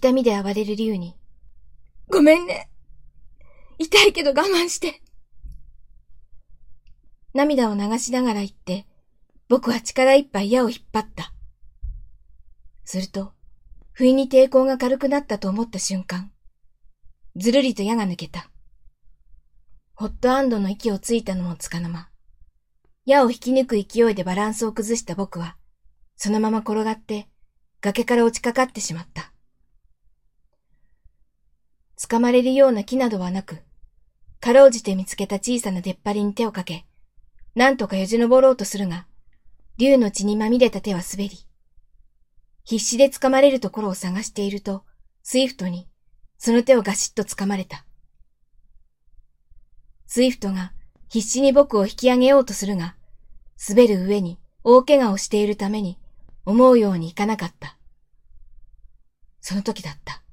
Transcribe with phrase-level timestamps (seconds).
[0.00, 1.14] 痛みで暴れる竜に、
[2.08, 2.70] ごめんね。
[3.78, 5.02] 痛いけど我慢して。
[7.34, 8.86] 涙を流しながら言って、
[9.50, 11.34] 僕は力いっぱい矢を引っ張った。
[12.86, 13.34] すると、
[13.92, 16.32] 不意に抵抗が軽くなったと思った瞬間、
[17.36, 18.50] ずるりと矢が抜けた。
[19.92, 22.08] ホットアンドの息をついたのもつかの間、
[23.04, 25.58] 矢を引き抜く勢いでバランスを崩した僕は、
[26.16, 27.28] そのまま転がって
[27.82, 29.34] 崖から落ちかかってしまった。
[32.10, 33.58] 掴まれるような木などはなく、
[34.40, 36.84] かろうじて見つけた小さな出っ張りに手をかけ、
[37.54, 39.06] なんとかよじ登ろうとするが、
[39.78, 41.38] 竜の血にまみれた手は滑り、
[42.64, 44.82] 必死で掴まれるところを探していると、
[45.22, 45.86] スイフトに
[46.36, 47.86] その手をガシッと掴まれた。
[50.08, 50.72] スイフトが
[51.08, 52.96] 必死に僕を引き上げようとするが、
[53.68, 55.96] 滑る上に大怪我をしているために
[56.44, 57.78] 思うようにいかなかった。
[59.40, 60.24] その時だった。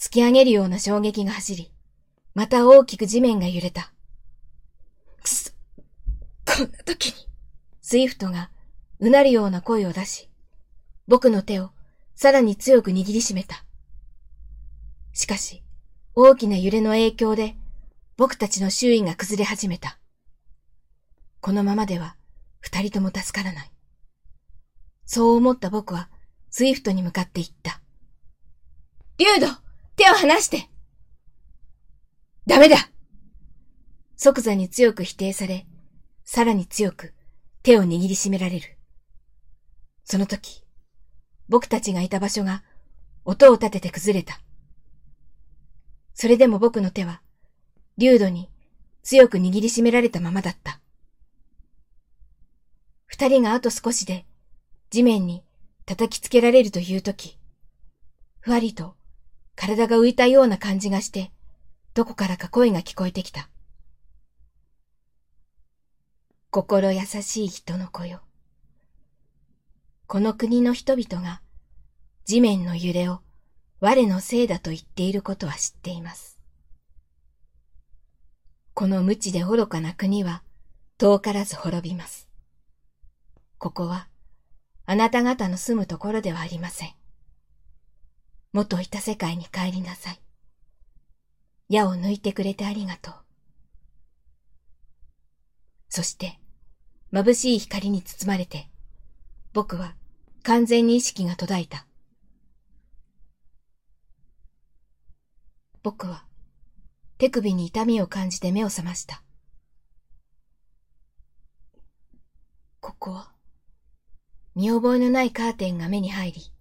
[0.00, 1.70] 突き上げるような衝撃が走り、
[2.34, 3.92] また大きく地面が揺れた。
[5.22, 5.50] くそ、
[6.46, 7.12] こんな時に。
[7.82, 8.50] スイフトが
[8.98, 10.30] うなるような声を出し、
[11.06, 11.72] 僕の手を
[12.14, 13.62] さらに強く握りしめた。
[15.12, 15.62] しかし、
[16.14, 17.54] 大きな揺れの影響で
[18.16, 19.98] 僕たちの周囲が崩れ始めた。
[21.42, 22.16] このままでは
[22.60, 23.70] 二人とも助からない。
[25.04, 26.08] そう思った僕は
[26.48, 27.82] スイフトに向かって言った。
[29.18, 29.69] リュウド
[30.00, 30.70] 手を離して
[32.46, 32.88] ダメだ
[34.16, 35.66] 即座に強く否定され、
[36.24, 37.12] さらに強く
[37.62, 38.78] 手を握りしめられる。
[40.04, 40.64] その時、
[41.50, 42.62] 僕たちがいた場所が
[43.26, 44.40] 音を立てて崩れた。
[46.14, 47.20] それでも僕の手は、
[47.98, 48.50] 竜度に
[49.02, 50.80] 強く握りしめられたままだった。
[53.06, 54.24] 二人があと少しで
[54.88, 55.44] 地面に
[55.84, 57.38] 叩きつけられるという時、
[58.40, 58.99] ふわりと
[59.60, 61.30] 体が浮いたような感じがして、
[61.92, 63.50] どこからか声が聞こえてきた。
[66.50, 68.22] 心優しい人の子よ。
[70.06, 71.42] この国の人々が
[72.24, 73.20] 地面の揺れを
[73.80, 76.40] 我のせいだと言っていることは知っています。
[78.72, 80.42] この無知で愚かな国は
[80.96, 82.30] 遠からず滅びます。
[83.58, 84.08] ここは
[84.86, 86.99] あなた方の住むところではありません。
[88.52, 90.20] 元いた世界に帰りなさい。
[91.68, 93.14] 矢を抜いてくれてありがとう。
[95.88, 96.40] そして、
[97.12, 98.68] 眩しい光に包まれて、
[99.52, 99.94] 僕は
[100.42, 101.86] 完全に意識が途絶えた。
[105.82, 106.24] 僕は
[107.18, 109.22] 手首に痛みを感じて目を覚ました。
[112.80, 113.32] ここは、
[114.54, 116.52] 見覚えのないカーテンが目に入り、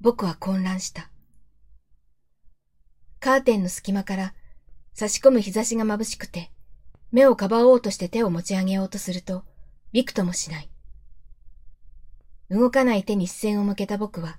[0.00, 1.10] 僕は混乱した。
[3.28, 4.34] カーテンの隙間から
[4.94, 6.50] 差し込む日差しが眩しくて、
[7.12, 9.44] 目をかばおうとして手を持ち上げようとすると、
[9.92, 10.70] びくともしない。
[12.48, 14.38] 動かない手に視線を向けた僕は、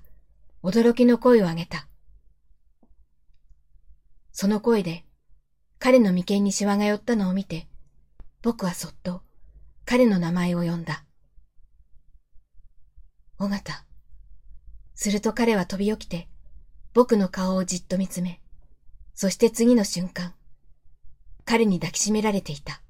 [0.64, 1.86] 驚きの声を上げた。
[4.32, 5.04] その声で、
[5.78, 7.68] 彼の眉間にシワが寄ったのを見て、
[8.42, 9.22] 僕はそっと
[9.84, 11.04] 彼の名前を呼んだ。
[13.38, 13.84] 尾形。
[14.96, 16.28] すると彼は飛び起きて、
[16.92, 18.39] 僕の顔をじっと見つめ、
[19.20, 20.32] そして次の瞬間、
[21.44, 22.80] 彼に抱きしめられていた。